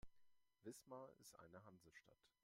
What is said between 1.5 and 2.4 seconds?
Hansestadt.